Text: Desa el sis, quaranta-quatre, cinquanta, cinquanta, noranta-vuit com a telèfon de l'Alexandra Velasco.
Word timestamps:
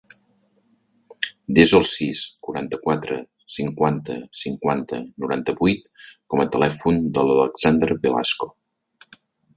Desa 1.59 1.75
el 1.79 1.85
sis, 1.89 2.21
quaranta-quatre, 2.47 3.17
cinquanta, 3.57 4.17
cinquanta, 4.41 5.03
noranta-vuit 5.27 5.87
com 6.35 6.43
a 6.47 6.51
telèfon 6.57 7.01
de 7.19 7.27
l'Alexandra 7.29 7.99
Velasco. 8.07 8.55